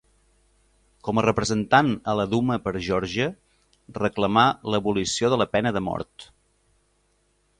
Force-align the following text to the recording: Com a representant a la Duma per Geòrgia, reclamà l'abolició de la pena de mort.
Com 1.07 1.19
a 1.19 1.23
representant 1.25 1.91
a 2.13 2.15
la 2.19 2.25
Duma 2.31 2.57
per 2.63 2.73
Geòrgia, 2.87 3.27
reclamà 3.99 4.45
l'abolició 4.75 5.33
de 5.35 5.41
la 5.43 5.49
pena 5.57 5.75
de 5.79 5.87
mort. 5.91 6.29